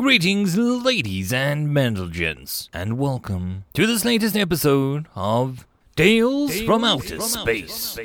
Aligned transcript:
Greetings, 0.00 0.56
ladies 0.56 1.30
and 1.30 2.10
gents, 2.10 2.70
and 2.72 2.96
welcome 2.96 3.64
to 3.74 3.86
this 3.86 4.02
latest 4.02 4.34
episode 4.34 5.06
of 5.14 5.66
Tales, 5.94 6.62
from, 6.62 6.84
Outer, 6.84 7.20
Space. 7.20 7.98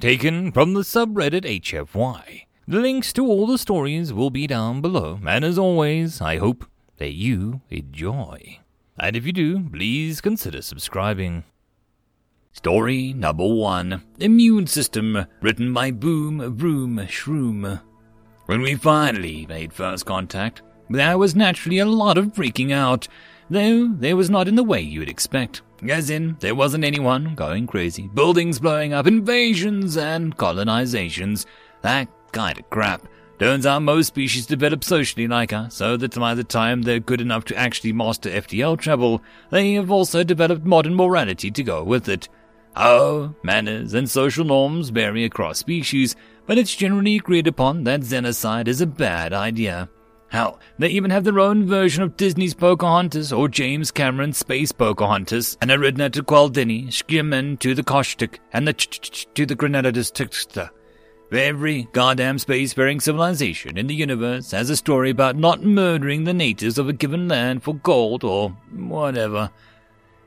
Taken 0.00 0.50
from 0.50 0.72
the 0.72 0.80
subreddit 0.80 1.44
HFY. 1.44 2.46
The 2.66 2.80
links 2.80 3.12
to 3.12 3.26
all 3.26 3.46
the 3.46 3.58
stories 3.58 4.14
will 4.14 4.30
be 4.30 4.46
down 4.46 4.80
below, 4.80 5.20
and 5.26 5.44
as 5.44 5.58
always, 5.58 6.22
I 6.22 6.38
hope 6.38 6.64
that 6.96 7.12
you 7.12 7.60
enjoy. 7.68 8.60
And 8.98 9.14
if 9.14 9.26
you 9.26 9.32
do, 9.34 9.68
please 9.68 10.22
consider 10.22 10.62
subscribing. 10.62 11.44
Story 12.52 13.12
number 13.12 13.46
one 13.46 14.02
Immune 14.18 14.68
System, 14.68 15.26
written 15.42 15.74
by 15.74 15.90
Boom 15.90 16.56
Broom 16.56 16.96
Shroom. 17.08 17.82
When 18.46 18.62
we 18.62 18.74
finally 18.74 19.44
made 19.46 19.70
first 19.70 20.06
contact, 20.06 20.62
there 20.90 21.18
was 21.18 21.34
naturally 21.34 21.78
a 21.78 21.86
lot 21.86 22.18
of 22.18 22.32
freaking 22.32 22.72
out, 22.72 23.08
though 23.50 23.88
there 23.88 24.16
was 24.16 24.30
not 24.30 24.48
in 24.48 24.54
the 24.54 24.64
way 24.64 24.80
you'd 24.80 25.08
expect. 25.08 25.62
As 25.88 26.10
in, 26.10 26.36
there 26.40 26.54
wasn't 26.54 26.84
anyone 26.84 27.34
going 27.34 27.66
crazy, 27.66 28.08
buildings 28.08 28.58
blowing 28.58 28.92
up, 28.92 29.06
invasions 29.06 29.96
and 29.96 30.36
colonizations, 30.36 31.46
that 31.82 32.08
kind 32.32 32.58
of 32.58 32.68
crap. 32.70 33.06
Turns 33.38 33.66
out 33.66 33.82
most 33.82 34.06
species 34.08 34.46
develop 34.46 34.84
socially 34.84 35.26
like 35.26 35.52
us, 35.52 35.74
so 35.74 35.96
that 35.96 36.14
by 36.14 36.34
the 36.34 36.44
time 36.44 36.82
they're 36.82 37.00
good 37.00 37.20
enough 37.20 37.44
to 37.46 37.56
actually 37.56 37.92
master 37.92 38.30
FTL 38.30 38.78
travel, 38.78 39.20
they 39.50 39.72
have 39.74 39.90
also 39.90 40.22
developed 40.22 40.64
modern 40.64 40.94
morality 40.94 41.50
to 41.50 41.62
go 41.62 41.82
with 41.82 42.08
it. 42.08 42.28
Oh, 42.76 43.34
manners 43.42 43.92
and 43.92 44.08
social 44.08 44.44
norms 44.44 44.88
vary 44.88 45.24
across 45.24 45.58
species, 45.58 46.16
but 46.46 46.58
it's 46.58 46.74
generally 46.74 47.16
agreed 47.16 47.46
upon 47.46 47.84
that 47.84 48.00
xenocide 48.00 48.68
is 48.68 48.80
a 48.80 48.86
bad 48.86 49.32
idea. 49.32 49.88
Hell, 50.34 50.58
they 50.80 50.88
even 50.88 51.12
have 51.12 51.22
their 51.22 51.38
own 51.38 51.64
version 51.64 52.02
of 52.02 52.16
Disney's 52.16 52.54
Pocahontas 52.54 53.32
or 53.32 53.48
James 53.48 53.92
Cameron's 53.92 54.36
Space 54.36 54.72
Pocahontas, 54.72 55.56
and 55.60 55.70
Aridna 55.70 56.10
to 56.10 56.24
Qualdini, 56.24 56.88
Skimmen 56.88 57.56
to 57.60 57.72
the 57.72 57.84
Koshtik, 57.84 58.40
and 58.52 58.66
the 58.66 58.72
ch 58.72 59.28
to 59.34 59.46
the 59.46 59.54
Grenadiers 59.54 60.10
Tixta. 60.10 60.70
Every 61.30 61.86
goddamn 61.92 62.38
spacefaring 62.38 63.00
civilization 63.00 63.78
in 63.78 63.86
the 63.86 63.94
universe 63.94 64.50
has 64.50 64.70
a 64.70 64.76
story 64.76 65.10
about 65.10 65.36
not 65.36 65.62
murdering 65.62 66.24
the 66.24 66.34
natives 66.34 66.78
of 66.78 66.88
a 66.88 66.92
given 66.92 67.28
land 67.28 67.62
for 67.62 67.76
gold 67.76 68.24
or 68.24 68.48
whatever. 68.72 69.52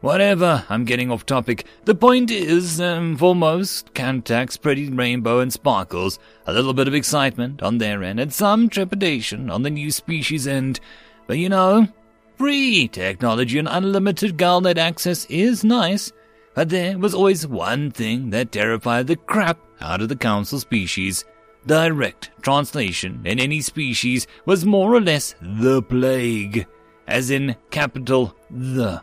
Whatever, 0.01 0.63
I'm 0.69 0.85
getting 0.85 1.11
off 1.11 1.25
topic. 1.25 1.65
The 1.85 1.95
point 1.95 2.29
is, 2.29 2.79
um, 2.79 3.17
for 3.17 3.33
most, 3.33 3.95
Cantax 3.95 4.61
pretty 4.61 4.89
rainbow 4.89 5.39
and 5.39 5.51
sparkles, 5.51 6.19
a 6.45 6.53
little 6.53 6.73
bit 6.73 6.87
of 6.87 6.93
excitement 6.93 7.63
on 7.63 7.79
their 7.79 8.03
end, 8.03 8.19
and 8.19 8.31
some 8.31 8.69
trepidation 8.69 9.49
on 9.49 9.63
the 9.63 9.71
new 9.71 9.89
species 9.89 10.47
end. 10.47 10.79
But 11.25 11.39
you 11.39 11.49
know, 11.49 11.87
free 12.35 12.87
technology 12.87 13.57
and 13.57 13.67
unlimited 13.67 14.37
Galnet 14.37 14.77
access 14.77 15.25
is 15.25 15.63
nice. 15.63 16.11
But 16.53 16.69
there 16.69 16.97
was 16.99 17.15
always 17.15 17.47
one 17.47 17.89
thing 17.89 18.29
that 18.29 18.51
terrified 18.51 19.07
the 19.07 19.15
crap 19.15 19.57
out 19.81 20.01
of 20.01 20.09
the 20.09 20.15
council 20.15 20.59
species. 20.59 21.25
Direct 21.65 22.29
translation 22.43 23.21
in 23.25 23.39
any 23.39 23.61
species 23.61 24.27
was 24.45 24.63
more 24.63 24.93
or 24.93 25.01
less 25.01 25.33
the 25.41 25.81
plague, 25.81 26.67
as 27.07 27.31
in 27.31 27.55
capital 27.71 28.35
the. 28.51 29.01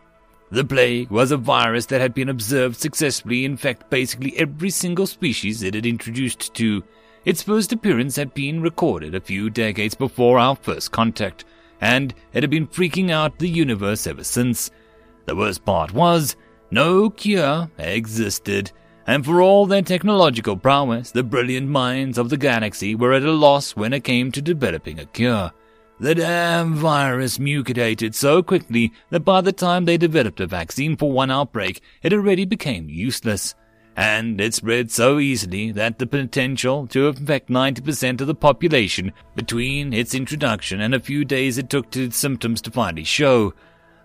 The 0.54 0.64
plague 0.64 1.10
was 1.10 1.32
a 1.32 1.36
virus 1.36 1.86
that 1.86 2.00
had 2.00 2.14
been 2.14 2.28
observed 2.28 2.76
successfully 2.76 3.44
infect 3.44 3.90
basically 3.90 4.38
every 4.38 4.70
single 4.70 5.08
species 5.08 5.64
it 5.64 5.74
had 5.74 5.84
introduced 5.84 6.54
to. 6.54 6.84
Its 7.24 7.42
first 7.42 7.72
appearance 7.72 8.14
had 8.14 8.32
been 8.34 8.62
recorded 8.62 9.16
a 9.16 9.20
few 9.20 9.50
decades 9.50 9.96
before 9.96 10.38
our 10.38 10.54
first 10.54 10.92
contact, 10.92 11.44
and 11.80 12.14
it 12.32 12.44
had 12.44 12.50
been 12.50 12.68
freaking 12.68 13.10
out 13.10 13.40
the 13.40 13.48
universe 13.48 14.06
ever 14.06 14.22
since. 14.22 14.70
The 15.26 15.34
worst 15.34 15.64
part 15.64 15.92
was, 15.92 16.36
no 16.70 17.10
cure 17.10 17.68
existed, 17.76 18.70
and 19.08 19.24
for 19.24 19.42
all 19.42 19.66
their 19.66 19.82
technological 19.82 20.56
prowess, 20.56 21.10
the 21.10 21.24
brilliant 21.24 21.68
minds 21.68 22.16
of 22.16 22.28
the 22.30 22.36
galaxy 22.36 22.94
were 22.94 23.12
at 23.12 23.24
a 23.24 23.32
loss 23.32 23.74
when 23.74 23.92
it 23.92 24.04
came 24.04 24.30
to 24.30 24.40
developing 24.40 25.00
a 25.00 25.06
cure. 25.06 25.50
The 26.00 26.16
damn 26.16 26.74
virus 26.74 27.38
mutated 27.38 28.16
so 28.16 28.42
quickly 28.42 28.92
that 29.10 29.20
by 29.20 29.40
the 29.40 29.52
time 29.52 29.84
they 29.84 29.96
developed 29.96 30.40
a 30.40 30.46
vaccine 30.46 30.96
for 30.96 31.12
one 31.12 31.30
outbreak, 31.30 31.80
it 32.02 32.12
already 32.12 32.44
became 32.44 32.88
useless. 32.88 33.54
And 33.96 34.40
it 34.40 34.54
spread 34.54 34.90
so 34.90 35.20
easily 35.20 35.70
that 35.70 36.00
the 36.00 36.06
potential 36.08 36.88
to 36.88 37.06
infect 37.06 37.48
90% 37.48 38.20
of 38.20 38.26
the 38.26 38.34
population 38.34 39.12
between 39.36 39.92
its 39.92 40.16
introduction 40.16 40.80
and 40.80 40.94
a 40.94 41.00
few 41.00 41.24
days 41.24 41.58
it 41.58 41.70
took 41.70 41.90
to 41.92 42.06
its 42.06 42.16
symptoms 42.16 42.60
to 42.62 42.72
finally 42.72 43.04
show. 43.04 43.54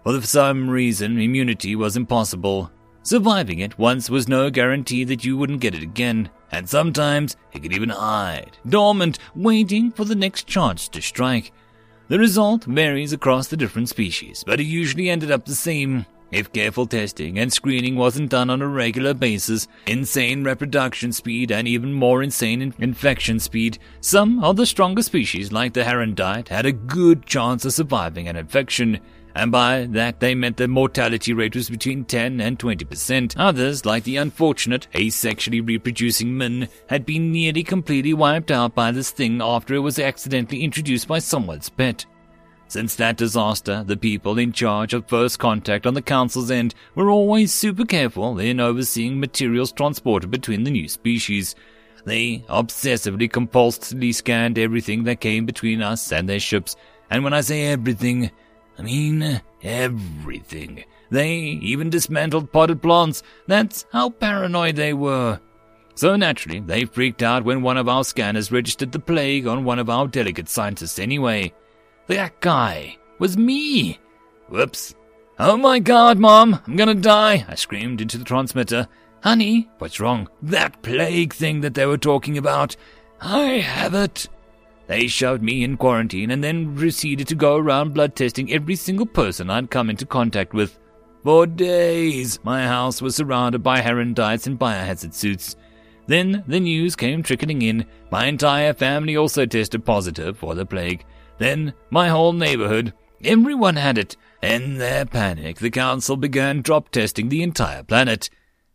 For 0.03 0.21
some 0.21 0.69
reason, 0.69 1.19
immunity 1.19 1.75
was 1.75 1.97
impossible. 1.97 2.71
Surviving 3.01 3.59
it 3.59 3.79
once 3.79 4.11
was 4.11 4.27
no 4.27 4.51
guarantee 4.51 5.05
that 5.05 5.25
you 5.25 5.35
wouldn't 5.37 5.61
get 5.61 5.73
it 5.73 5.81
again, 5.81 6.29
and 6.51 6.69
sometimes 6.69 7.35
it 7.51 7.63
could 7.63 7.73
even 7.73 7.89
hide, 7.89 8.57
dormant, 8.67 9.17
waiting 9.35 9.89
for 9.89 10.05
the 10.05 10.15
next 10.15 10.45
chance 10.45 10.87
to 10.89 11.01
strike. 11.01 11.51
The 12.09 12.17
result 12.17 12.63
varies 12.63 13.13
across 13.13 13.49
the 13.49 13.57
different 13.57 13.87
species, 13.87 14.43
but 14.43 14.59
it 14.59 14.63
usually 14.63 15.11
ended 15.11 15.29
up 15.29 15.45
the 15.45 15.53
same. 15.53 16.07
If 16.31 16.51
careful 16.51 16.87
testing 16.87 17.37
and 17.37 17.53
screening 17.53 17.95
wasn't 17.95 18.31
done 18.31 18.49
on 18.49 18.63
a 18.63 18.67
regular 18.67 19.13
basis, 19.13 19.67
insane 19.85 20.43
reproduction 20.43 21.11
speed 21.11 21.51
and 21.51 21.67
even 21.67 21.93
more 21.93 22.23
insane 22.23 22.63
in- 22.63 22.73
infection 22.79 23.39
speed, 23.39 23.77
some 24.01 24.43
of 24.43 24.55
the 24.55 24.65
stronger 24.65 25.03
species 25.03 25.51
like 25.51 25.73
the 25.73 25.83
Herondite 25.83 26.47
had 26.47 26.65
a 26.65 26.71
good 26.71 27.27
chance 27.27 27.63
of 27.63 27.73
surviving 27.73 28.27
an 28.27 28.35
infection 28.35 28.99
and 29.35 29.51
by 29.51 29.85
that 29.91 30.19
they 30.19 30.35
meant 30.35 30.57
the 30.57 30.67
mortality 30.67 31.33
rate 31.33 31.55
was 31.55 31.69
between 31.69 32.05
10 32.05 32.41
and 32.41 32.57
20%. 32.57 33.35
Others, 33.37 33.85
like 33.85 34.03
the 34.03 34.17
unfortunate 34.17 34.87
asexually 34.93 35.65
reproducing 35.65 36.37
Min, 36.37 36.67
had 36.87 37.05
been 37.05 37.31
nearly 37.31 37.63
completely 37.63 38.13
wiped 38.13 38.51
out 38.51 38.75
by 38.75 38.91
this 38.91 39.11
thing 39.11 39.41
after 39.41 39.75
it 39.75 39.79
was 39.79 39.99
accidentally 39.99 40.63
introduced 40.63 41.07
by 41.07 41.19
someone's 41.19 41.69
pet. 41.69 42.05
Since 42.67 42.95
that 42.95 43.17
disaster, 43.17 43.83
the 43.83 43.97
people 43.97 44.37
in 44.37 44.51
charge 44.51 44.93
of 44.93 45.07
first 45.07 45.39
contact 45.39 45.87
on 45.87 45.95
the 45.95 46.03
council's 46.03 46.51
end 46.51 46.75
were 46.93 47.09
always 47.09 47.51
super 47.51 47.83
careful 47.83 48.37
in 48.37 48.59
overseeing 48.59 49.19
materials 49.19 49.71
transported 49.71 50.29
between 50.29 50.63
the 50.63 50.71
new 50.71 50.87
species. 50.87 51.55
They 52.05 52.43
obsessively 52.47 53.27
compulsively 53.29 54.13
scanned 54.13 54.59
everything 54.59 55.03
that 55.05 55.19
came 55.19 55.47
between 55.47 55.81
us 55.81 56.11
and 56.11 56.29
their 56.29 56.39
ships, 56.39 56.75
and 57.09 57.23
when 57.23 57.33
I 57.33 57.41
say 57.41 57.63
everything, 57.63 58.29
I 58.79 58.81
mean, 58.81 59.21
uh, 59.21 59.39
everything. 59.61 60.85
They 61.11 61.31
even 61.35 61.89
dismantled 61.89 62.51
potted 62.51 62.81
plants. 62.81 63.23
That's 63.45 63.85
how 63.91 64.09
paranoid 64.09 64.77
they 64.77 64.93
were. 64.93 65.41
So 65.95 66.15
naturally, 66.15 66.61
they 66.61 66.85
freaked 66.85 67.21
out 67.21 67.43
when 67.43 67.61
one 67.61 67.75
of 67.75 67.89
our 67.89 68.05
scanners 68.05 68.53
registered 68.53 68.93
the 68.93 68.99
plague 68.99 69.47
on 69.47 69.65
one 69.65 69.79
of 69.79 69.89
our 69.89 70.07
delegate 70.07 70.47
scientists 70.47 70.97
anyway. 70.97 71.51
That 72.07 72.39
guy 72.39 72.97
was 73.19 73.37
me. 73.37 73.99
Whoops. 74.47 74.95
Oh 75.37 75.57
my 75.57 75.79
god, 75.79 76.17
Mom, 76.17 76.61
I'm 76.65 76.77
gonna 76.77 76.95
die, 76.95 77.45
I 77.49 77.55
screamed 77.55 77.99
into 77.99 78.17
the 78.17 78.23
transmitter. 78.23 78.87
Honey, 79.23 79.69
what's 79.79 79.99
wrong? 79.99 80.29
That 80.41 80.81
plague 80.81 81.33
thing 81.33 81.59
that 81.61 81.73
they 81.73 81.85
were 81.85 81.97
talking 81.97 82.37
about. 82.37 82.77
I 83.19 83.59
have 83.59 83.93
it. 83.93 84.29
They 84.89 85.05
shoved 85.05 85.43
me 85.43 85.63
in 85.63 85.77
quarantine 85.77 86.31
and 86.31 86.43
then 86.43 86.75
proceeded 86.75 87.27
to 87.27 87.35
go 87.35 87.57
around 87.57 87.93
blood 87.93 88.15
testing 88.15 88.51
every 88.51 88.75
single 88.75 89.05
person 89.05 89.47
I'd 89.47 89.69
come 89.69 89.87
into 89.87 90.03
contact 90.03 90.51
with. 90.55 90.79
For 91.23 91.45
days, 91.45 92.39
my 92.43 92.65
house 92.65 92.99
was 92.99 93.15
surrounded 93.15 93.61
by 93.61 93.81
Herondites 93.81 94.47
in 94.47 94.57
biohazard 94.57 95.13
suits. 95.13 95.55
Then 96.07 96.43
the 96.47 96.59
news 96.59 96.95
came 96.95 97.21
trickling 97.21 97.61
in. 97.61 97.85
My 98.11 98.25
entire 98.25 98.73
family 98.73 99.15
also 99.15 99.45
tested 99.45 99.85
positive 99.85 100.39
for 100.39 100.55
the 100.55 100.65
plague. 100.65 101.05
Then 101.37 101.75
my 101.91 102.09
whole 102.09 102.33
neighborhood. 102.33 102.91
Everyone 103.23 103.75
had 103.75 103.99
it. 103.99 104.17
In 104.41 104.79
their 104.79 105.05
panic, 105.05 105.57
the 105.59 105.69
council 105.69 106.17
began 106.17 106.63
drop 106.63 106.89
testing 106.89 107.29
the 107.29 107.43
entire 107.43 107.83
planet. 107.83 108.31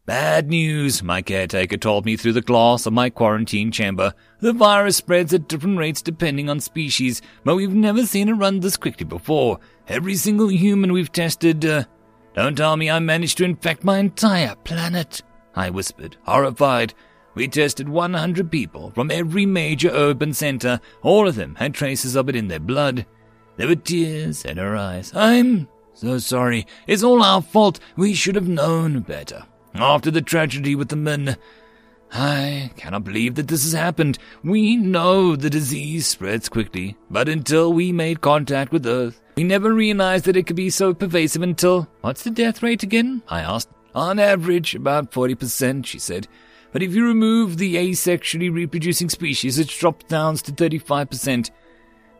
Bad 0.07 0.51
news, 0.51 1.03
my 1.03 1.23
caretaker 1.23 1.79
told 1.79 2.05
me 2.05 2.15
through 2.15 2.35
the 2.35 2.43
glass 2.43 2.85
of 2.85 2.93
my 2.93 3.09
quarantine 3.09 3.71
chamber. 3.71 4.13
The 4.41 4.53
virus 4.53 4.99
spreads 4.99 5.33
at 5.33 5.49
different 5.49 5.79
rates 5.79 6.03
depending 6.03 6.51
on 6.51 6.61
species, 6.61 7.23
but 7.43 7.57
we've 7.57 7.75
never 7.75 8.05
seen 8.05 8.29
it 8.29 8.35
run 8.35 8.61
this 8.61 8.77
quickly 8.77 9.07
before. 9.07 9.61
Every 9.89 10.15
single 10.17 10.49
human 10.49 10.93
we've 10.93 11.11
tested, 11.11 11.65
uh, 11.65 11.85
don't 12.35 12.55
tell 12.55 12.77
me 12.77 12.91
I 12.91 12.99
managed 12.99 13.39
to 13.39 13.45
infect 13.45 13.83
my 13.83 13.97
entire 13.97 14.55
planet, 14.57 15.23
I 15.57 15.71
whispered, 15.71 16.19
horrified. 16.25 16.93
We 17.35 17.49
tested 17.49 17.89
100 17.89 18.51
people 18.51 18.91
from 18.91 19.11
every 19.11 19.47
major 19.47 19.89
urban 19.89 20.35
center. 20.35 20.81
All 21.01 21.27
of 21.27 21.37
them 21.37 21.55
had 21.55 21.73
traces 21.73 22.15
of 22.15 22.29
it 22.29 22.37
in 22.37 22.49
their 22.49 22.61
blood. 22.61 23.07
There 23.57 23.69
were 23.69 23.75
tears 23.75 24.45
in 24.45 24.59
her 24.59 24.77
eyes. 24.77 25.15
I'm 25.15 25.67
so 25.95 26.19
sorry. 26.19 26.67
It's 26.87 27.03
all 27.03 27.23
our 27.23 27.41
fault. 27.41 27.81
We 27.97 28.13
should 28.13 28.35
have 28.35 28.49
known 28.49 29.01
better. 29.01 29.45
After 29.75 30.11
the 30.11 30.23
tragedy 30.23 30.75
with 30.75 30.89
the 30.89 30.97
men, 30.97 31.37
I 32.13 32.71
cannot 32.77 33.03
believe 33.03 33.35
that 33.35 33.49
this 33.49 33.65
has 33.65 33.73
happened. 33.73 34.19
We 34.45 34.77
know 34.77 35.35
the 35.35 35.51
disease 35.51 36.07
spreads 36.07 36.49
quickly, 36.49 36.97
but 37.11 37.29
until 37.29 37.73
we 37.73 37.91
made 37.91 38.21
contact 38.21 38.71
with 38.71 38.87
Earth, 38.87 39.21
we 39.37 39.43
never 39.43 39.75
realized 39.75 40.27
that 40.27 40.37
it 40.37 40.47
could 40.47 40.55
be 40.55 40.71
so 40.71 40.95
pervasive 40.95 41.43
until. 41.43 41.89
What's 42.03 42.23
the 42.23 42.31
death 42.31 42.63
rate 42.63 42.85
again? 42.85 43.23
I 43.29 43.41
asked. 43.41 43.69
On 43.97 44.19
average, 44.19 44.75
about 44.75 45.11
40%, 45.11 45.87
she 45.87 45.99
said. 45.99 46.29
But 46.73 46.83
if 46.83 46.95
you 46.95 47.07
remove 47.07 47.59
the 47.59 47.77
asexually 47.77 48.53
reproducing 48.53 49.09
species, 49.09 49.59
it 49.59 49.69
drops 49.69 50.05
down 50.07 50.37
to 50.37 50.53
35%. 50.53 51.51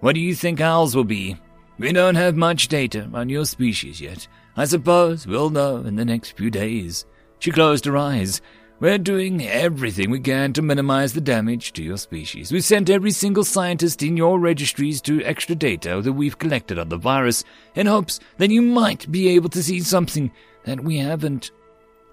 What 0.01 0.15
do 0.15 0.21
you 0.21 0.35
think 0.35 0.61
ours 0.61 0.95
will 0.95 1.05
be? 1.05 1.37
We 1.79 1.93
don't 1.93 2.15
have 2.15 2.37
much 2.37 2.69
data 2.69 3.11
on 3.13 3.29
your 3.29 3.45
species 3.47 4.01
yet. 4.01 4.29
I 4.57 4.65
suppose 4.65 5.27
we'll 5.27 5.51
know 5.51 5.79
in 5.79 5.97
the 5.97 6.05
next 6.05 6.37
few 6.37 6.51
days. 6.51 7.05
She 7.39 7.51
closed 7.51 7.85
her 7.85 7.97
eyes. 7.97 8.41
We're 8.81 8.99
doing 8.99 9.47
everything 9.47 10.11
we 10.11 10.21
can 10.21 10.53
to 10.55 10.63
minimize 10.63 11.13
the 11.13 11.21
damage 11.21 11.73
to 11.75 11.83
your 11.83 11.97
species. 11.97 12.51
We've 12.51 12.65
sent 12.65 12.91
every 12.91 13.13
single 13.13 13.45
scientist 13.45 14.03
in 14.03 14.17
your 14.17 14.39
registries 14.39 15.01
to 15.03 15.23
extra 15.23 15.55
data 15.55 16.01
that 16.03 16.13
we've 16.13 16.39
collected 16.39 16.79
on 16.79 16.89
the 16.89 16.97
virus 16.97 17.45
in 17.75 17.87
hopes 17.87 18.19
that 18.39 18.51
you 18.51 18.61
might 18.61 19.11
be 19.11 19.29
able 19.29 19.49
to 19.51 19.63
see 19.63 19.81
something 19.81 20.33
that 20.65 20.81
we 20.81 20.99
haven't. 20.99 21.53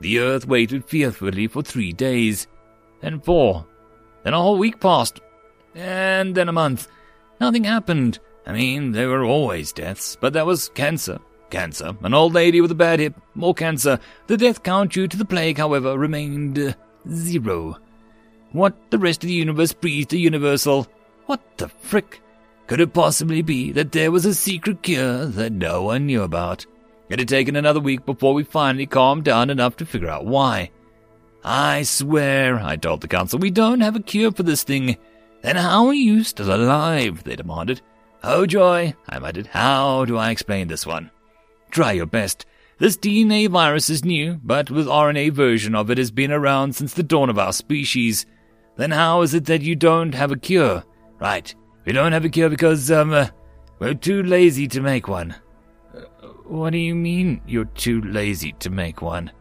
The 0.01 0.19
earth 0.19 0.47
waited 0.47 0.85
fearfully 0.85 1.47
for 1.47 1.61
three 1.61 1.93
days, 1.93 2.47
then 3.01 3.19
four, 3.19 3.65
then 4.23 4.33
a 4.33 4.41
whole 4.41 4.57
week 4.57 4.79
passed, 4.79 5.19
and 5.75 6.35
then 6.35 6.47
a 6.47 6.53
month. 6.53 6.87
Nothing 7.39 7.63
happened. 7.63 8.19
I 8.45 8.53
mean, 8.53 8.91
there 8.91 9.09
were 9.09 9.23
always 9.23 9.73
deaths, 9.73 10.15
but 10.19 10.33
that 10.33 10.45
was 10.45 10.69
cancer. 10.69 11.19
Cancer. 11.51 11.95
An 12.01 12.13
old 12.13 12.33
lady 12.33 12.61
with 12.61 12.71
a 12.71 12.75
bad 12.75 12.99
hip. 12.99 13.13
More 13.35 13.53
cancer. 13.53 13.99
The 14.27 14.37
death 14.37 14.63
count 14.63 14.93
due 14.93 15.07
to 15.07 15.17
the 15.17 15.25
plague, 15.25 15.57
however, 15.57 15.97
remained 15.97 16.57
uh, 16.57 16.73
zero. 17.09 17.77
What 18.53 18.89
the 18.89 18.97
rest 18.97 19.23
of 19.23 19.27
the 19.27 19.33
universe 19.33 19.73
breathed 19.73 20.13
a 20.13 20.17
universal. 20.17 20.87
What 21.25 21.41
the 21.57 21.67
frick? 21.67 22.21
Could 22.67 22.81
it 22.81 22.93
possibly 22.93 23.41
be 23.41 23.71
that 23.73 23.91
there 23.91 24.11
was 24.11 24.25
a 24.25 24.33
secret 24.33 24.81
cure 24.81 25.25
that 25.25 25.51
no 25.51 25.83
one 25.83 26.05
knew 26.05 26.23
about? 26.23 26.65
It 27.09 27.19
had 27.19 27.27
taken 27.27 27.57
another 27.57 27.81
week 27.81 28.05
before 28.05 28.33
we 28.33 28.43
finally 28.45 28.85
calmed 28.85 29.25
down 29.25 29.49
enough 29.49 29.75
to 29.77 29.85
figure 29.85 30.09
out 30.09 30.25
why. 30.25 30.71
I 31.43 31.83
swear, 31.83 32.59
I 32.59 32.77
told 32.77 33.01
the 33.01 33.09
council, 33.09 33.39
we 33.39 33.51
don't 33.51 33.81
have 33.81 33.97
a 33.97 34.01
cure 34.01 34.31
for 34.31 34.43
this 34.43 34.63
thing. 34.63 34.95
Then 35.41 35.57
how 35.57 35.87
are 35.87 35.93
you 35.93 36.23
still 36.23 36.53
alive? 36.53 37.23
They 37.23 37.35
demanded. 37.35 37.81
Oh 38.23 38.45
joy, 38.45 38.93
I 39.09 39.19
muttered. 39.19 39.47
How 39.47 40.05
do 40.05 40.17
I 40.17 40.29
explain 40.29 40.67
this 40.67 40.85
one? 40.85 41.11
Try 41.71 41.93
your 41.93 42.05
best. 42.05 42.45
This 42.77 42.97
DNA 42.97 43.47
virus 43.49 43.89
is 43.89 44.03
new, 44.03 44.39
but 44.43 44.69
with 44.69 44.87
RNA 44.87 45.31
version 45.33 45.73
of 45.73 45.89
it 45.89 45.97
has 45.97 46.11
been 46.11 46.31
around 46.31 46.75
since 46.75 46.93
the 46.93 47.03
dawn 47.03 47.29
of 47.29 47.39
our 47.39 47.53
species. 47.53 48.25
Then 48.75 48.91
how 48.91 49.21
is 49.21 49.33
it 49.33 49.45
that 49.45 49.61
you 49.61 49.75
don't 49.75 50.13
have 50.13 50.31
a 50.31 50.37
cure? 50.37 50.83
Right, 51.19 51.53
we 51.85 51.93
don't 51.93 52.11
have 52.11 52.25
a 52.25 52.29
cure 52.29 52.49
because, 52.49 52.91
um, 52.91 53.13
uh, 53.13 53.27
we're 53.79 53.93
too 53.93 54.23
lazy 54.23 54.67
to 54.69 54.81
make 54.81 55.07
one. 55.07 55.35
What 56.45 56.71
do 56.71 56.77
you 56.77 56.93
mean 56.95 57.41
you're 57.47 57.65
too 57.65 58.01
lazy 58.01 58.51
to 58.59 58.69
make 58.69 59.01
one? 59.01 59.31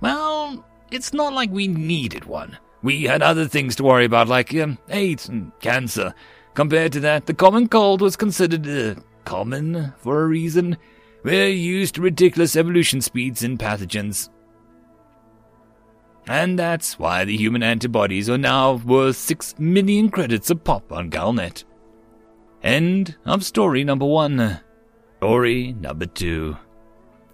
Well, 0.00 0.64
it's 0.90 1.12
not 1.12 1.32
like 1.32 1.50
we 1.50 1.66
needed 1.66 2.24
one. 2.24 2.56
We 2.82 3.02
had 3.04 3.22
other 3.22 3.48
things 3.48 3.76
to 3.76 3.84
worry 3.84 4.04
about, 4.04 4.28
like 4.28 4.54
um, 4.54 4.78
AIDS 4.88 5.28
and 5.28 5.52
cancer. 5.60 6.14
Compared 6.54 6.92
to 6.92 7.00
that, 7.00 7.26
the 7.26 7.34
common 7.34 7.68
cold 7.68 8.00
was 8.00 8.16
considered 8.16 8.68
uh, 8.68 9.00
common 9.24 9.92
for 9.98 10.22
a 10.22 10.26
reason. 10.26 10.76
We're 11.22 11.48
used 11.48 11.96
to 11.96 12.02
ridiculous 12.02 12.56
evolution 12.56 13.00
speeds 13.00 13.42
in 13.42 13.58
pathogens. 13.58 14.30
And 16.26 16.58
that's 16.58 16.98
why 16.98 17.24
the 17.24 17.36
human 17.36 17.62
antibodies 17.62 18.30
are 18.30 18.38
now 18.38 18.74
worth 18.74 19.16
6 19.16 19.58
million 19.58 20.10
credits 20.10 20.50
a 20.50 20.56
pop 20.56 20.92
on 20.92 21.10
Galnet. 21.10 21.64
End 22.62 23.16
of 23.24 23.44
story 23.44 23.84
number 23.84 24.06
one. 24.06 24.60
Story 25.18 25.72
number 25.72 26.06
two. 26.06 26.56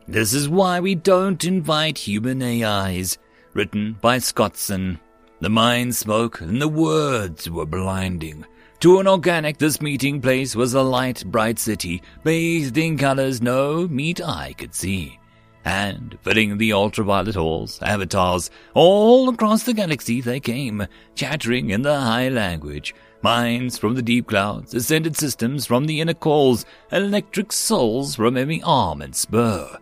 This 0.09 0.33
is 0.33 0.49
why 0.49 0.81
we 0.81 0.95
don't 0.95 1.45
invite 1.45 1.99
human 1.99 2.43
AIs. 2.43 3.19
Written 3.55 3.99
by 4.01 4.19
Scottson. 4.19 5.01
The 5.41 5.51
mind 5.51 5.95
spoke, 5.95 6.41
and 6.41 6.63
the 6.63 6.69
words 6.69 7.51
were 7.51 7.67
blinding. 7.67 8.47
To 8.81 9.01
an 9.01 9.09
organic, 9.09 9.59
this 9.59 9.81
meeting 9.81 10.21
place 10.21 10.55
was 10.55 10.75
a 10.75 10.83
light, 10.83 11.25
bright 11.27 11.59
city, 11.59 12.03
bathed 12.25 12.77
in 12.77 12.99
colors 12.99 13.41
no 13.41 13.89
meat 13.89 14.21
eye 14.21 14.55
could 14.57 14.75
see. 14.75 15.19
And, 15.65 16.17
filling 16.23 16.59
the 16.59 16.73
ultraviolet 16.73 17.35
halls, 17.35 17.81
avatars, 17.83 18.51
all 18.75 19.29
across 19.29 19.65
the 19.65 19.73
galaxy 19.73 20.21
they 20.21 20.41
came, 20.41 20.87
chattering 21.15 21.71
in 21.71 21.83
the 21.83 21.99
high 21.99 22.29
language, 22.29 22.95
Minds 23.23 23.77
from 23.77 23.95
the 23.95 24.03
deep 24.03 24.29
clouds, 24.29 24.73
ascended 24.75 25.17
systems 25.17 25.67
from 25.67 25.87
the 25.87 26.01
inner 26.01 26.15
cores, 26.15 26.65
electric 26.93 27.51
souls 27.51 28.15
from 28.15 28.37
every 28.37 28.63
arm 28.63 29.03
and 29.03 29.17
spur. 29.17 29.79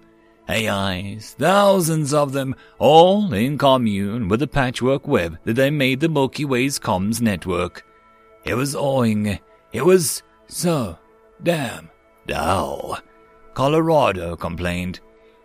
AIs, 0.49 1.35
thousands 1.39 2.15
of 2.15 2.33
them, 2.33 2.55
all 2.79 3.33
in 3.35 3.59
commune 3.59 4.29
with 4.29 4.41
the 4.41 4.47
patchwork 4.47 5.07
web 5.07 5.39
that 5.45 5.57
they 5.57 5.69
made 5.71 6.01
the 6.01 6.09
Milky 6.09 6.47
Way's 6.47 6.79
comms 6.79 7.21
network. 7.21 7.85
It 8.45 8.55
was 8.55 8.75
awing. 8.75 9.39
It 9.73 9.85
was 9.85 10.23
so 10.47 10.99
damn 11.43 11.91
dull. 12.27 12.99
Colorado 13.55 14.37
complained. 14.37 15.01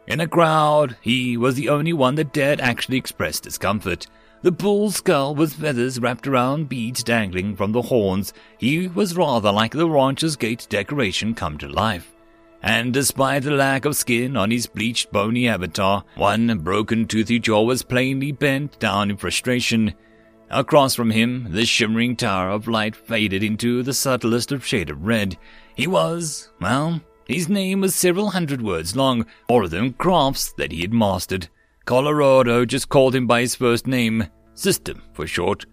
In 0.07 0.19
a 0.19 0.27
crowd, 0.27 0.97
he 1.01 1.37
was 1.37 1.55
the 1.55 1.69
only 1.69 1.93
one 1.93 2.15
that 2.15 2.33
dared 2.33 2.59
actually 2.59 2.97
express 2.97 3.39
discomfort. 3.39 4.07
The 4.41 4.51
bull's 4.51 4.95
skull 4.95 5.35
with 5.35 5.53
feathers 5.53 5.99
wrapped 5.99 6.25
around 6.25 6.69
beads 6.69 7.03
dangling 7.03 7.55
from 7.55 7.73
the 7.73 7.81
horns, 7.81 8.33
he 8.57 8.87
was 8.87 9.15
rather 9.15 9.51
like 9.51 9.73
the 9.73 9.89
rancher's 9.89 10.35
gate 10.35 10.65
decoration 10.69 11.35
come 11.35 11.57
to 11.57 11.67
life. 11.67 12.15
And 12.61 12.93
despite 12.93 13.43
the 13.43 13.51
lack 13.51 13.85
of 13.85 13.95
skin 13.95 14.35
on 14.35 14.51
his 14.51 14.67
bleached 14.67 15.11
bony 15.11 15.47
avatar, 15.47 16.03
one 16.15 16.59
broken 16.59 17.05
toothy 17.05 17.39
jaw 17.39 17.63
was 17.63 17.83
plainly 17.83 18.31
bent 18.31 18.79
down 18.79 19.09
in 19.09 19.17
frustration. 19.17 19.93
Across 20.51 20.95
from 20.95 21.11
him, 21.11 21.47
the 21.51 21.65
shimmering 21.65 22.15
tower 22.15 22.49
of 22.49 22.67
light 22.67 22.95
faded 22.95 23.43
into 23.43 23.83
the 23.83 23.93
subtlest 23.93 24.51
of 24.51 24.65
shade 24.65 24.89
of 24.89 25.05
red. 25.05 25.37
He 25.75 25.85
was, 25.85 26.49
well, 26.59 27.01
his 27.27 27.47
name 27.47 27.81
was 27.81 27.93
several 27.93 28.31
hundred 28.31 28.61
words 28.61 28.95
long, 28.95 29.25
all 29.47 29.63
of 29.63 29.71
them 29.71 29.93
crafts 29.93 30.51
that 30.53 30.71
he 30.71 30.81
had 30.81 30.93
mastered. 30.93 31.47
Colorado 31.85 32.65
just 32.65 32.89
called 32.89 33.15
him 33.15 33.27
by 33.27 33.41
his 33.41 33.55
first 33.55 33.85
name, 33.85 34.25
System 34.55 35.01
for 35.13 35.25
short. 35.25 35.65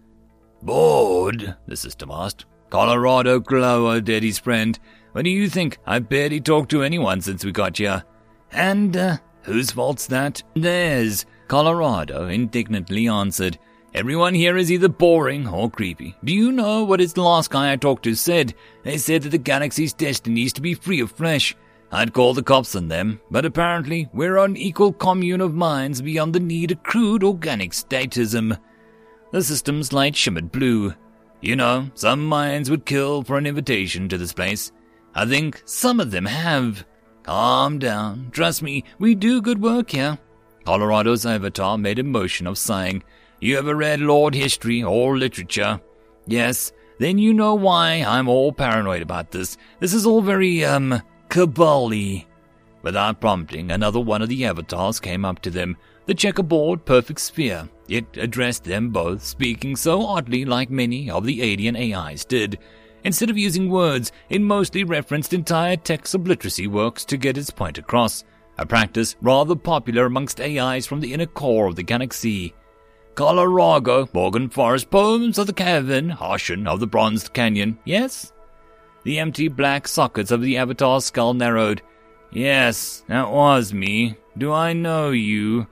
Bored? 0.61 1.55
the 1.67 1.75
system 1.75 2.09
asked. 2.11 2.45
Colorado 2.69 3.39
glowered 3.39 4.09
at 4.09 4.23
his 4.23 4.39
friend. 4.39 4.79
What 5.11 5.25
do 5.25 5.29
you 5.29 5.49
think? 5.49 5.77
I 5.85 5.99
barely 5.99 6.39
talked 6.39 6.69
to 6.71 6.83
anyone 6.83 7.21
since 7.21 7.43
we 7.43 7.51
got 7.51 7.77
here. 7.77 8.03
And, 8.51 8.95
uh, 8.95 9.17
whose 9.41 9.71
fault's 9.71 10.07
that? 10.07 10.43
Theirs. 10.55 11.25
Colorado 11.47 12.27
indignantly 12.27 13.07
answered. 13.07 13.57
Everyone 13.93 14.33
here 14.33 14.57
is 14.57 14.71
either 14.71 14.89
boring 14.89 15.47
or 15.47 15.71
creepy. 15.71 16.15
Do 16.23 16.33
you 16.33 16.51
know 16.51 16.83
what 16.83 16.99
his 16.99 17.17
last 17.17 17.49
guy 17.49 17.71
I 17.71 17.77
talked 17.77 18.03
to 18.03 18.15
said? 18.15 18.53
They 18.83 18.97
said 18.97 19.23
that 19.23 19.29
the 19.29 19.37
galaxy's 19.37 19.93
destiny 19.93 20.43
is 20.43 20.53
to 20.53 20.61
be 20.61 20.73
free 20.73 20.99
of 20.99 21.11
flesh. 21.11 21.55
I'd 21.91 22.13
call 22.13 22.33
the 22.33 22.43
cops 22.43 22.75
on 22.75 22.89
them, 22.89 23.21
but 23.31 23.45
apparently 23.45 24.09
we're 24.13 24.37
on 24.37 24.57
equal 24.57 24.91
commune 24.91 25.39
of 25.39 25.55
minds 25.55 26.01
beyond 26.01 26.35
the 26.35 26.39
need 26.39 26.71
of 26.71 26.83
crude 26.83 27.23
organic 27.23 27.71
statism. 27.71 28.59
The 29.31 29.41
system's 29.41 29.93
light 29.93 30.15
shimmered 30.15 30.51
blue. 30.51 30.93
You 31.41 31.55
know, 31.55 31.89
some 31.93 32.25
minds 32.25 32.69
would 32.69 32.85
kill 32.85 33.23
for 33.23 33.37
an 33.37 33.47
invitation 33.47 34.09
to 34.09 34.17
this 34.17 34.33
place. 34.33 34.71
I 35.15 35.25
think 35.25 35.61
some 35.65 35.99
of 35.99 36.11
them 36.11 36.25
have. 36.25 36.85
Calm 37.23 37.79
down. 37.79 38.29
Trust 38.31 38.61
me, 38.61 38.83
we 38.99 39.15
do 39.15 39.41
good 39.41 39.61
work 39.61 39.91
here. 39.91 40.17
Colorado's 40.65 41.25
avatar 41.25 41.77
made 41.77 41.99
a 41.99 42.03
motion 42.03 42.47
of 42.47 42.57
sighing. 42.57 43.03
You 43.39 43.59
ever 43.59 43.75
read 43.75 43.99
Lord 43.99 44.33
History 44.33 44.81
or 44.81 45.15
literature? 45.15 45.79
Yes, 46.25 46.71
then 46.97 47.19
you 47.19 47.35
know 47.35 47.53
why 47.53 48.03
I'm 48.07 48.27
all 48.27 48.51
paranoid 48.51 49.03
about 49.03 49.29
this. 49.29 49.57
This 49.79 49.93
is 49.93 50.07
all 50.07 50.23
very, 50.23 50.65
um, 50.65 51.03
Kabali. 51.29 52.25
Without 52.81 53.21
prompting, 53.21 53.69
another 53.69 53.99
one 53.99 54.23
of 54.23 54.29
the 54.29 54.45
avatars 54.45 54.99
came 54.99 55.23
up 55.23 55.39
to 55.41 55.51
them, 55.51 55.77
the 56.07 56.15
checkerboard 56.15 56.83
perfect 56.83 57.21
sphere. 57.21 57.69
It 57.87 58.05
addressed 58.17 58.63
them 58.63 58.89
both, 58.89 59.23
speaking 59.23 59.75
so 59.75 60.01
oddly 60.01 60.43
like 60.43 60.71
many 60.71 61.11
of 61.11 61.23
the 61.23 61.43
alien 61.43 61.75
AIs 61.75 62.25
did. 62.25 62.57
Instead 63.03 63.29
of 63.29 63.37
using 63.37 63.69
words, 63.69 64.11
it 64.29 64.41
mostly 64.41 64.83
referenced 64.83 65.33
entire 65.33 65.77
text 65.77 66.15
obliteracy 66.15 66.67
works 66.67 67.05
to 67.05 67.17
get 67.17 67.37
its 67.37 67.51
point 67.51 67.77
across, 67.77 68.23
a 68.57 68.65
practice 68.65 69.15
rather 69.21 69.55
popular 69.55 70.07
amongst 70.07 70.41
AIs 70.41 70.87
from 70.87 71.01
the 71.01 71.13
inner 71.13 71.27
core 71.27 71.67
of 71.67 71.75
the 71.75 71.83
galaxy. 71.83 72.55
Colorado, 73.17 74.07
Morgan 74.13 74.47
Forest, 74.47 74.91
Poems 74.91 75.39
of 75.39 75.47
the 75.47 75.53
Cavern, 75.53 76.11
Harshen 76.11 76.67
of 76.67 76.79
the 76.79 76.85
Bronzed 76.85 77.33
Canyon, 77.33 77.79
yes? 77.83 78.31
The 79.05 79.17
empty 79.17 79.47
black 79.47 79.87
sockets 79.87 80.29
of 80.29 80.43
the 80.43 80.55
Avatar's 80.57 81.05
skull 81.05 81.33
narrowed. 81.33 81.81
Yes, 82.31 83.03
that 83.07 83.31
was 83.31 83.73
me. 83.73 84.17
Do 84.37 84.53
I 84.53 84.73
know 84.73 85.09
you? 85.09 85.65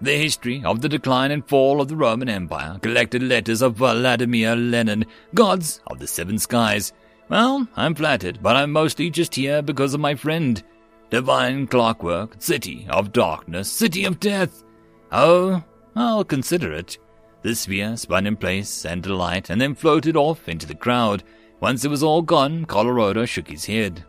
The 0.00 0.16
history 0.16 0.62
of 0.64 0.80
the 0.80 0.88
decline 0.88 1.32
and 1.32 1.44
fall 1.48 1.80
of 1.80 1.88
the 1.88 1.96
Roman 1.96 2.28
Empire, 2.28 2.78
collected 2.80 3.24
letters 3.24 3.60
of 3.60 3.74
Vladimir 3.74 4.54
Lenin, 4.54 5.04
gods 5.34 5.80
of 5.88 5.98
the 5.98 6.06
seven 6.06 6.38
skies. 6.38 6.92
Well, 7.28 7.66
I'm 7.74 7.96
flattered, 7.96 8.38
but 8.40 8.54
I'm 8.54 8.70
mostly 8.70 9.10
just 9.10 9.34
here 9.34 9.62
because 9.62 9.94
of 9.94 10.00
my 10.00 10.14
friend. 10.14 10.62
Divine 11.10 11.66
clockwork, 11.66 12.36
city 12.38 12.86
of 12.88 13.10
darkness, 13.10 13.68
city 13.68 14.04
of 14.04 14.20
death. 14.20 14.62
Oh, 15.10 15.64
I'll 15.98 16.24
consider 16.24 16.72
it. 16.72 16.96
The 17.42 17.54
sphere 17.54 17.96
spun 17.96 18.26
in 18.26 18.36
place 18.36 18.84
and 18.84 19.04
alight 19.04 19.50
and 19.50 19.60
then 19.60 19.74
floated 19.74 20.16
off 20.16 20.48
into 20.48 20.66
the 20.66 20.74
crowd. 20.74 21.24
Once 21.60 21.84
it 21.84 21.88
was 21.88 22.02
all 22.02 22.22
gone, 22.22 22.64
Colorado 22.66 23.24
shook 23.26 23.48
his 23.48 23.64
head. 23.64 24.04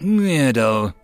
Weirdo. 0.00 0.94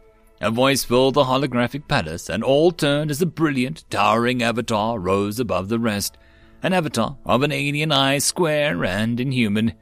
A 0.41 0.51
voice 0.51 0.85
filled 0.85 1.15
the 1.15 1.25
holographic 1.25 1.87
palace, 1.87 2.31
and 2.31 2.43
all 2.43 2.73
turned 2.73 3.11
as 3.11 3.21
a 3.21 3.27
brilliant, 3.27 3.85
towering 3.91 4.43
avatar 4.43 4.99
rose 4.99 5.39
above 5.39 5.69
the 5.69 5.79
rest. 5.79 6.17
An 6.63 6.73
avatar 6.73 7.19
of 7.27 7.43
an 7.43 7.53
alien 7.53 7.93
eye, 7.93 8.19
square 8.19 8.83
and 8.87 9.21
inhuman. 9.21 9.75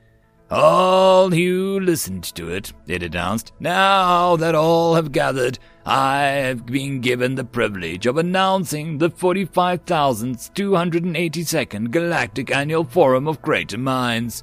All 0.50 1.30
who 1.30 1.78
listened 1.80 2.24
to 2.34 2.48
it, 2.48 2.72
it 2.86 3.02
announced, 3.02 3.52
now 3.60 4.34
that 4.36 4.54
all 4.54 4.94
have 4.94 5.12
gathered, 5.12 5.58
I 5.84 6.20
have 6.20 6.64
been 6.64 7.02
given 7.02 7.34
the 7.34 7.44
privilege 7.44 8.06
of 8.06 8.16
announcing 8.16 8.96
the 8.96 9.10
45,282nd 9.10 11.90
Galactic 11.90 12.50
Annual 12.54 12.84
Forum 12.84 13.28
of 13.28 13.42
Greater 13.42 13.76
Minds. 13.76 14.42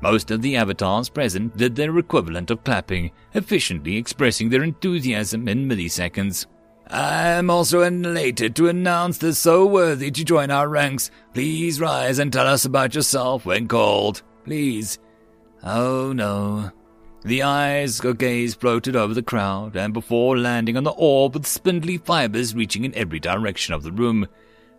Most 0.00 0.30
of 0.30 0.42
the 0.42 0.54
avatars 0.54 1.08
present 1.08 1.56
did 1.56 1.74
their 1.74 1.98
equivalent 1.98 2.52
of 2.52 2.62
clapping, 2.62 3.10
efficiently 3.34 3.96
expressing 3.96 4.48
their 4.48 4.62
enthusiasm 4.62 5.48
in 5.48 5.68
milliseconds. 5.68 6.46
I 6.88 7.30
am 7.30 7.50
also 7.50 7.82
elated 7.82 8.54
to 8.56 8.68
announce 8.68 9.18
that 9.18 9.34
so 9.34 9.66
worthy 9.66 10.12
to 10.12 10.24
join 10.24 10.52
our 10.52 10.68
ranks. 10.68 11.10
Please 11.34 11.80
rise 11.80 12.20
and 12.20 12.32
tell 12.32 12.46
us 12.46 12.64
about 12.64 12.94
yourself 12.94 13.44
when 13.44 13.66
called. 13.66 14.22
Please. 14.44 15.00
Oh 15.62 16.12
no. 16.12 16.70
The 17.24 17.42
eyes 17.42 18.00
gaze 18.00 18.54
floated 18.54 18.94
over 18.94 19.12
the 19.12 19.22
crowd, 19.22 19.74
and 19.74 19.92
before 19.92 20.38
landing 20.38 20.76
on 20.76 20.84
the 20.84 20.92
orb 20.92 21.34
with 21.34 21.46
spindly 21.46 21.98
fibers 21.98 22.54
reaching 22.54 22.84
in 22.84 22.94
every 22.94 23.18
direction 23.18 23.74
of 23.74 23.82
the 23.82 23.90
room, 23.90 24.28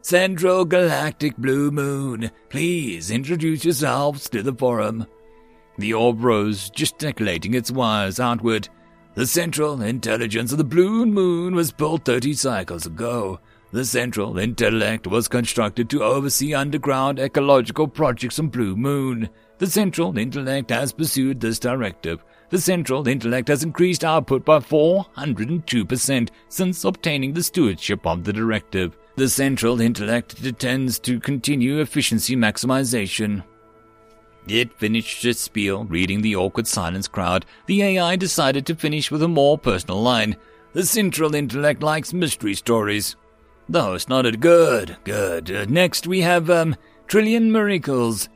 Central 0.02 0.64
Galactic 0.64 1.36
Blue 1.36 1.72
Moon, 1.72 2.32
please 2.48 3.12
introduce 3.12 3.66
yourselves 3.66 4.30
to 4.30 4.42
the 4.42 4.54
forum. 4.54 5.06
The 5.78 5.94
orb 5.94 6.24
rose, 6.24 6.70
gesticulating 6.70 7.54
its 7.54 7.70
wires 7.70 8.20
outward. 8.20 8.70
The 9.16 9.28
central 9.28 9.82
intelligence 9.82 10.54
of 10.54 10.58
the 10.58 10.64
Blue 10.64 11.06
Moon 11.06 11.54
was 11.54 11.74
built 11.74 12.06
30 12.06 12.34
cycles 12.36 12.86
ago. 12.86 13.40
The 13.72 13.84
central 13.84 14.38
intellect 14.38 15.06
was 15.06 15.28
constructed 15.28 15.90
to 15.90 16.04
oversee 16.04 16.54
underground 16.54 17.20
ecological 17.20 17.90
projects 17.90 18.40
on 18.40 18.48
Blue 18.48 18.78
Moon. 18.78 19.30
The 19.60 19.68
central 19.68 20.18
intellect 20.18 20.70
has 20.70 20.92
pursued 20.92 21.40
this 21.40 21.60
directive. 21.60 22.24
The 22.50 22.62
central 22.62 23.08
intellect 23.08 23.50
has 23.50 23.64
increased 23.64 24.04
output 24.04 24.46
by 24.46 24.60
402% 24.60 26.30
since 26.48 26.84
obtaining 26.86 27.34
the 27.34 27.44
stewardship 27.44 28.06
of 28.06 28.24
the 28.24 28.34
directive. 28.34 28.96
The 29.16 29.28
central 29.28 29.82
intellect 29.82 30.44
intends 30.46 31.00
to 31.00 31.20
continue 31.20 31.80
efficiency 31.80 32.36
maximization. 32.36 33.44
It 34.48 34.72
finished 34.80 35.26
its 35.26 35.42
spiel, 35.42 35.84
reading 35.86 36.22
the 36.22 36.36
awkward 36.36 36.68
silence 36.68 37.08
crowd. 37.08 37.46
The 37.66 37.82
AI 37.82 38.16
decided 38.16 38.66
to 38.68 38.76
finish 38.76 39.12
with 39.12 39.24
a 39.24 39.28
more 39.28 39.58
personal 39.58 40.02
line. 40.02 40.38
The 40.74 40.86
central 40.86 41.36
intellect 41.36 41.84
likes 41.84 42.14
mystery 42.14 42.54
stories. 42.54 43.16
The 43.68 43.82
host 43.82 44.08
nodded. 44.08 44.40
Good, 44.40 44.96
good. 45.04 45.52
Uh, 45.52 45.66
next 45.68 46.08
we 46.08 46.22
have, 46.22 46.50
um, 46.50 46.76
Trillion 47.08 47.52
Miracles. 47.52 48.30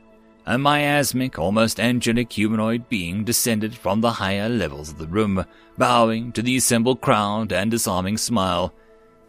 A 0.44 0.58
miasmic, 0.58 1.38
almost 1.38 1.78
angelic 1.78 2.32
humanoid 2.32 2.88
being 2.88 3.22
descended 3.22 3.76
from 3.76 4.00
the 4.00 4.12
higher 4.12 4.48
levels 4.48 4.90
of 4.90 4.98
the 4.98 5.06
room, 5.06 5.44
bowing 5.78 6.32
to 6.32 6.42
the 6.42 6.56
assembled 6.56 7.00
crowd 7.00 7.52
and 7.52 7.70
disarming 7.70 8.16
smile. 8.16 8.74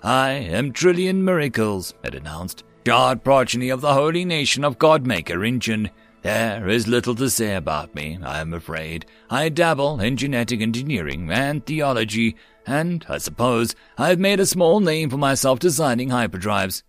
I 0.01 0.31
am 0.31 0.73
Trillion 0.73 1.23
Miracles, 1.23 1.93
it 2.03 2.15
announced, 2.15 2.63
God 2.83 3.23
progeny 3.23 3.69
of 3.69 3.81
the 3.81 3.93
holy 3.93 4.25
nation 4.25 4.63
of 4.63 4.79
Godmaker 4.79 5.47
Injun. 5.47 5.91
There 6.23 6.67
is 6.67 6.87
little 6.87 7.15
to 7.15 7.29
say 7.29 7.55
about 7.55 7.93
me, 7.93 8.17
I 8.23 8.41
am 8.41 8.53
afraid. 8.53 9.05
I 9.29 9.49
dabble 9.49 9.99
in 9.99 10.17
genetic 10.17 10.61
engineering 10.61 11.29
and 11.31 11.63
theology, 11.63 12.35
and, 12.65 13.05
I 13.07 13.19
suppose, 13.19 13.75
I've 13.97 14.19
made 14.19 14.39
a 14.39 14.45
small 14.45 14.79
name 14.79 15.09
for 15.09 15.17
myself 15.17 15.59
designing 15.59 16.09
hyperdrives. 16.09 16.81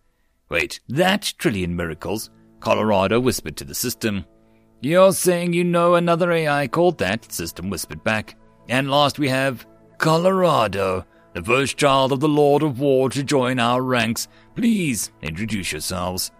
Wait, 0.48 0.80
that 0.88 1.34
Trillion 1.36 1.76
Miracles? 1.76 2.30
Colorado 2.64 3.20
whispered 3.20 3.58
to 3.58 3.64
the 3.64 3.74
system. 3.74 4.24
You're 4.80 5.12
saying 5.12 5.52
you 5.52 5.64
know 5.64 5.96
another 5.96 6.32
AI 6.32 6.66
called 6.66 6.96
that? 6.96 7.30
System 7.30 7.68
whispered 7.68 8.02
back. 8.02 8.36
And 8.70 8.90
last 8.90 9.18
we 9.18 9.28
have 9.28 9.66
Colorado 9.98 11.04
the 11.34 11.42
first 11.42 11.76
child 11.76 12.10
of 12.10 12.20
the 12.20 12.28
Lord 12.28 12.62
of 12.62 12.80
War 12.80 13.10
to 13.10 13.22
join 13.22 13.58
our 13.58 13.82
ranks. 13.82 14.28
Please 14.54 15.12
introduce 15.20 15.72
yourselves. 15.72 16.30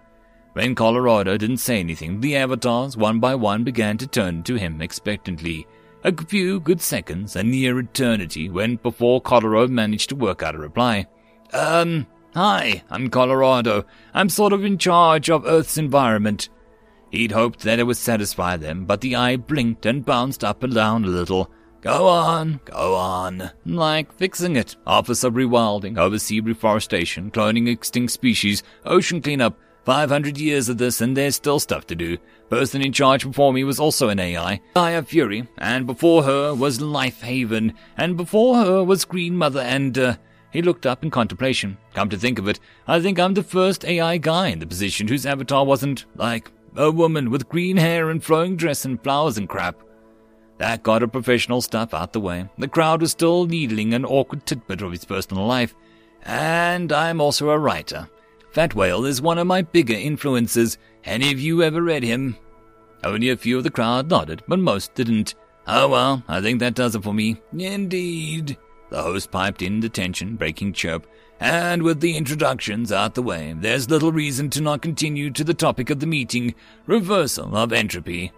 When 0.53 0.73
Colorado 0.73 1.37
didn't 1.37 1.57
say 1.57 1.79
anything, 1.79 2.21
the 2.21 2.37
avatars, 2.37 2.97
one 2.97 3.19
by 3.19 3.35
one, 3.35 3.63
began 3.63 3.99
to 3.99 4.07
turn 4.07 4.41
to 4.43 4.55
him 4.55 4.81
expectantly. 4.81 5.67
A 6.03 6.25
few 6.25 6.59
good 6.59 6.81
seconds, 6.81 7.35
a 7.35 7.43
near 7.43 7.77
eternity, 7.77 8.49
went 8.49 8.81
before 8.81 9.21
Colorado 9.21 9.67
managed 9.67 10.09
to 10.09 10.15
work 10.15 10.41
out 10.41 10.55
a 10.55 10.57
reply. 10.57 11.05
Um, 11.53 12.07
hi, 12.35 12.83
I'm 12.91 13.09
Colorado. 13.09 13.85
I'm 14.13 14.29
sort 14.29 14.53
of 14.53 14.63
in 14.63 14.77
charge 14.77 15.29
of 15.29 15.45
Earth's 15.45 15.77
environment. 15.77 16.49
He'd 17.09 17.31
hoped 17.31 17.61
that 17.61 17.79
it 17.79 17.83
would 17.83 17.97
satisfy 17.97 18.57
them, 18.57 18.85
but 18.85 19.01
the 19.01 19.15
eye 19.15 19.37
blinked 19.37 19.85
and 19.85 20.05
bounced 20.05 20.43
up 20.43 20.61
and 20.61 20.73
down 20.73 21.05
a 21.05 21.07
little. 21.07 21.49
Go 21.81 22.07
on, 22.07 22.59
go 22.65 22.95
on. 22.95 23.51
Like 23.65 24.11
fixing 24.13 24.55
it. 24.55 24.75
Office 24.85 25.23
of 25.23 25.33
rewilding, 25.33 25.97
oversee 25.97 26.39
reforestation, 26.39 27.31
cloning 27.31 27.69
extinct 27.69 28.11
species, 28.11 28.63
ocean 28.85 29.21
cleanup. 29.21 29.57
500 29.85 30.39
years 30.39 30.67
of 30.67 30.79
this 30.79 30.99
and 30.99 31.15
there's 31.15 31.35
still 31.35 31.59
stuff 31.59 31.85
to 31.85 31.95
do. 31.95 32.17
Person 32.49 32.81
in 32.81 32.91
charge 32.91 33.23
before 33.23 33.53
me 33.53 33.63
was 33.63 33.79
also 33.79 34.09
an 34.09 34.19
AI, 34.19 34.59
Gaia 34.73 35.03
Fury, 35.03 35.47
and 35.59 35.85
before 35.85 36.23
her 36.23 36.55
was 36.55 36.81
Life 36.81 37.21
Haven, 37.21 37.73
and 37.95 38.17
before 38.17 38.55
her 38.55 38.83
was 38.83 39.05
Green 39.05 39.37
Mother 39.37 39.61
and, 39.61 39.95
uh, 39.97 40.15
he 40.55 40.61
looked 40.61 40.85
up 40.85 41.03
in 41.03 41.11
contemplation. 41.11 41.77
Come 41.93 42.09
to 42.09 42.17
think 42.17 42.39
of 42.39 42.47
it, 42.47 42.59
I 42.87 43.01
think 43.01 43.19
I'm 43.19 43.33
the 43.33 43.43
first 43.43 43.85
AI 43.85 44.17
guy 44.17 44.47
in 44.47 44.59
the 44.59 44.65
position 44.65 45.07
whose 45.07 45.25
avatar 45.25 45.65
wasn't, 45.65 46.05
like, 46.15 46.51
a 46.75 46.89
woman 46.89 47.29
with 47.29 47.49
green 47.49 47.77
hair 47.77 48.09
and 48.09 48.23
flowing 48.23 48.55
dress 48.55 48.85
and 48.85 49.01
flowers 49.03 49.37
and 49.37 49.49
crap. 49.49 49.75
That 50.57 50.83
got 50.83 51.01
her 51.01 51.07
professional 51.07 51.61
stuff 51.61 51.93
out 51.93 52.13
the 52.13 52.21
way. 52.21 52.47
The 52.57 52.67
crowd 52.67 53.01
was 53.01 53.11
still 53.11 53.45
needling 53.45 53.93
an 53.93 54.05
awkward 54.05 54.45
tidbit 54.45 54.81
of 54.81 54.91
his 54.91 55.03
personal 55.03 55.45
life. 55.45 55.75
And 56.23 56.91
I'm 56.91 57.19
also 57.19 57.49
a 57.49 57.59
writer. 57.59 58.09
Fat 58.51 58.73
Whale 58.73 59.05
is 59.05 59.21
one 59.21 59.37
of 59.37 59.47
my 59.47 59.61
bigger 59.61 59.93
influences. 59.93 60.77
Any 61.03 61.31
of 61.33 61.39
you 61.39 61.61
ever 61.61 61.81
read 61.81 62.03
him? 62.03 62.37
Only 63.03 63.29
a 63.29 63.37
few 63.37 63.57
of 63.57 63.65
the 63.65 63.69
crowd 63.69 64.09
nodded, 64.09 64.41
but 64.47 64.59
most 64.59 64.95
didn't. 64.95 65.35
Oh 65.67 65.89
well, 65.89 66.23
I 66.27 66.39
think 66.41 66.59
that 66.59 66.73
does 66.73 66.95
it 66.95 67.03
for 67.03 67.13
me. 67.13 67.41
Indeed. 67.51 68.57
The 68.89 69.01
host 69.01 69.31
piped 69.31 69.61
in 69.61 69.79
the 69.79 69.89
tension, 69.89 70.35
breaking 70.35 70.73
chirp. 70.73 71.07
And 71.39 71.83
with 71.83 71.99
the 71.99 72.15
introductions 72.15 72.91
out 72.91 73.15
the 73.15 73.21
way, 73.21 73.53
there's 73.57 73.89
little 73.89 74.11
reason 74.11 74.49
to 74.51 74.61
not 74.61 74.81
continue 74.81 75.31
to 75.31 75.43
the 75.43 75.53
topic 75.53 75.89
of 75.89 75.99
the 75.99 76.07
meeting 76.07 76.55
reversal 76.85 77.55
of 77.57 77.73
entropy. 77.73 78.31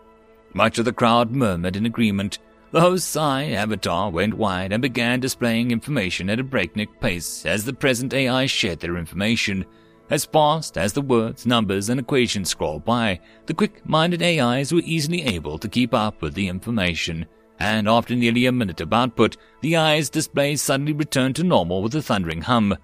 Much 0.54 0.80
of 0.80 0.86
the 0.86 0.94
crowd 0.94 1.32
murmured 1.32 1.76
in 1.76 1.86
agreement. 1.86 2.40
The 2.72 2.82
host's 2.82 3.16
eye 3.16 3.46
avatar 3.52 4.10
went 4.10 4.34
wide 4.34 4.74
and 4.74 4.82
began 4.82 5.20
displaying 5.20 5.72
information 5.72 6.30
at 6.30 6.40
a 6.40 6.44
breakneck 6.44 7.00
pace 7.00 7.46
as 7.46 7.66
the 7.66 7.74
present 7.74 8.14
AI 8.14 8.46
shared 8.46 8.80
their 8.80 8.98
information. 8.98 9.66
As 10.10 10.26
fast 10.26 10.78
as 10.78 10.94
the 10.94 11.02
words, 11.02 11.46
numbers, 11.46 11.90
and 11.90 12.00
equations 12.00 12.50
scrolled 12.50 12.86
by, 12.86 13.20
the 13.46 13.54
quick-minded 13.54 14.24
AIs 14.24 14.74
were 14.74 14.82
easily 14.84 15.22
able 15.24 15.60
to 15.60 15.68
keep 15.68 15.94
up 15.94 16.22
with 16.22 16.34
the 16.34 16.48
information, 16.48 17.26
and 17.60 17.88
after 17.88 18.16
nearly 18.16 18.46
a 18.46 18.52
minute 18.52 18.82
of 18.82 18.94
output, 18.94 19.38
the 19.62 19.76
eye's 19.76 20.10
display 20.10 20.56
suddenly 20.56 20.94
returned 20.94 21.36
to 21.38 21.44
normal 21.44 21.82
with 21.82 21.96
a 21.96 22.02
thundering 22.02 22.42
hum. 22.42 22.78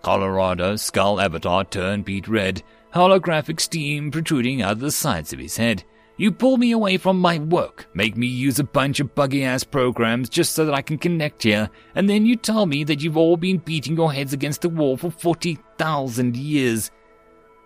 Colorado 0.00 0.76
skull 0.76 1.20
avatar 1.20 1.64
turned 1.64 2.06
beet 2.06 2.28
red, 2.28 2.62
holographic 2.94 3.60
steam 3.60 4.10
protruding 4.10 4.62
out 4.62 4.72
of 4.72 4.80
the 4.80 4.90
sides 4.90 5.34
of 5.34 5.38
his 5.38 5.58
head. 5.58 5.84
You 6.18 6.32
pull 6.32 6.56
me 6.56 6.72
away 6.72 6.96
from 6.96 7.20
my 7.20 7.38
work, 7.38 7.88
make 7.92 8.16
me 8.16 8.26
use 8.26 8.58
a 8.58 8.64
bunch 8.64 9.00
of 9.00 9.14
buggy 9.14 9.44
ass 9.44 9.64
programs 9.64 10.30
just 10.30 10.54
so 10.54 10.64
that 10.64 10.74
I 10.74 10.80
can 10.80 10.96
connect 10.96 11.42
here, 11.42 11.68
and 11.94 12.08
then 12.08 12.24
you 12.24 12.36
tell 12.36 12.64
me 12.64 12.84
that 12.84 13.02
you've 13.02 13.18
all 13.18 13.36
been 13.36 13.58
beating 13.58 13.96
your 13.96 14.10
heads 14.10 14.32
against 14.32 14.62
the 14.62 14.70
wall 14.70 14.96
for 14.96 15.10
40,000 15.10 16.34
years. 16.34 16.90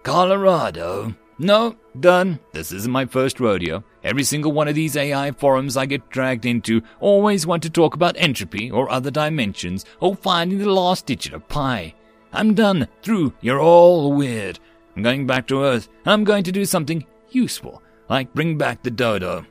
Colorado? 0.02 1.14
No, 1.38 1.76
done. 2.00 2.40
This 2.52 2.72
isn't 2.72 2.90
my 2.90 3.06
first 3.06 3.38
rodeo. 3.38 3.84
Every 4.02 4.24
single 4.24 4.50
one 4.50 4.66
of 4.66 4.74
these 4.74 4.96
AI 4.96 5.30
forums 5.30 5.76
I 5.76 5.86
get 5.86 6.10
dragged 6.10 6.44
into 6.44 6.82
always 6.98 7.46
want 7.46 7.62
to 7.62 7.70
talk 7.70 7.94
about 7.94 8.16
entropy 8.18 8.68
or 8.68 8.90
other 8.90 9.12
dimensions 9.12 9.84
or 10.00 10.16
finding 10.16 10.58
the 10.58 10.72
last 10.72 11.06
digit 11.06 11.34
of 11.34 11.46
pi. 11.46 11.94
I'm 12.32 12.54
done. 12.54 12.88
Through. 13.02 13.32
You're 13.40 13.60
all 13.60 14.12
weird. 14.12 14.58
I'm 14.96 15.04
going 15.04 15.28
back 15.28 15.46
to 15.46 15.62
Earth. 15.62 15.88
I'm 16.04 16.24
going 16.24 16.42
to 16.44 16.52
do 16.52 16.64
something 16.64 17.06
useful 17.30 17.80
like 18.10 18.34
bring 18.34 18.58
back 18.58 18.82
the 18.82 18.90
dodo. 18.90 19.46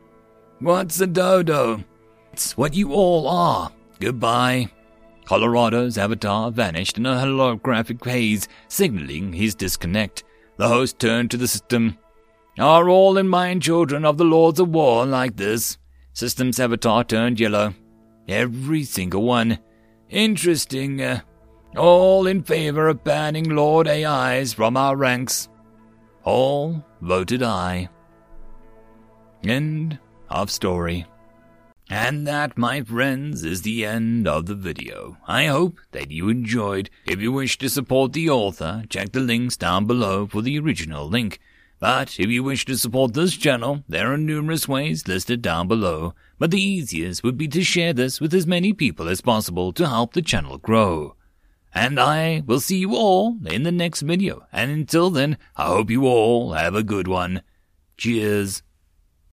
What's 0.59 0.99
a 0.99 1.07
dodo? 1.07 1.83
It's 2.33 2.57
what 2.57 2.75
you 2.75 2.93
all 2.93 3.27
are. 3.27 3.71
Goodbye. 3.99 4.69
Colorado's 5.25 5.97
avatar 5.97 6.51
vanished 6.51 6.97
in 6.97 7.05
a 7.05 7.13
holographic 7.13 8.03
haze, 8.05 8.47
signaling 8.67 9.31
his 9.31 9.55
disconnect. 9.55 10.23
The 10.57 10.67
host 10.67 10.99
turned 10.99 11.31
to 11.31 11.37
the 11.37 11.47
system. 11.47 11.97
Are 12.59 12.89
all 12.89 13.17
in 13.17 13.29
mind 13.29 13.61
children 13.61 14.03
of 14.03 14.17
the 14.17 14.25
Lords 14.25 14.59
of 14.59 14.69
War 14.69 15.05
like 15.05 15.37
this? 15.37 15.77
System's 16.11 16.59
avatar 16.59 17.05
turned 17.05 17.39
yellow. 17.39 17.73
Every 18.27 18.83
single 18.83 19.23
one. 19.23 19.59
Interesting. 20.09 21.01
Uh, 21.01 21.21
all 21.77 22.27
in 22.27 22.43
favor 22.43 22.89
of 22.89 23.03
banning 23.05 23.49
Lord 23.49 23.87
AIs 23.87 24.51
from 24.51 24.75
our 24.75 24.97
ranks. 24.97 25.47
All 26.23 26.83
voted 26.99 27.43
aye. 27.43 27.87
End 29.43 29.99
of 30.29 30.51
story. 30.51 31.05
And 31.89 32.27
that, 32.27 32.57
my 32.57 32.81
friends, 32.81 33.43
is 33.43 33.63
the 33.63 33.85
end 33.85 34.27
of 34.27 34.45
the 34.45 34.53
video. 34.53 35.17
I 35.27 35.45
hope 35.45 35.79
that 35.91 36.11
you 36.11 36.29
enjoyed. 36.29 36.89
If 37.05 37.19
you 37.19 37.31
wish 37.31 37.57
to 37.59 37.69
support 37.69 38.13
the 38.13 38.29
author, 38.29 38.83
check 38.89 39.11
the 39.11 39.21
links 39.21 39.57
down 39.57 39.85
below 39.85 40.27
for 40.27 40.43
the 40.43 40.59
original 40.59 41.07
link. 41.07 41.39
But 41.79 42.19
if 42.19 42.29
you 42.29 42.43
wish 42.43 42.65
to 42.65 42.77
support 42.77 43.13
this 43.13 43.35
channel, 43.35 43.83
there 43.87 44.11
are 44.13 44.17
numerous 44.17 44.67
ways 44.67 45.07
listed 45.07 45.41
down 45.41 45.67
below. 45.67 46.13
But 46.37 46.51
the 46.51 46.61
easiest 46.61 47.23
would 47.23 47.37
be 47.37 47.47
to 47.47 47.63
share 47.63 47.93
this 47.93 48.19
with 48.19 48.33
as 48.33 48.45
many 48.45 48.73
people 48.73 49.07
as 49.07 49.21
possible 49.21 49.71
to 49.73 49.87
help 49.87 50.13
the 50.13 50.21
channel 50.21 50.57
grow. 50.57 51.15
And 51.73 51.99
I 51.99 52.43
will 52.45 52.59
see 52.59 52.77
you 52.77 52.95
all 52.95 53.37
in 53.45 53.63
the 53.63 53.71
next 53.71 54.01
video. 54.01 54.45
And 54.51 54.69
until 54.69 55.09
then, 55.09 55.37
I 55.55 55.67
hope 55.67 55.89
you 55.89 56.05
all 56.05 56.53
have 56.53 56.75
a 56.75 56.83
good 56.83 57.07
one. 57.07 57.41
Cheers. 57.97 58.61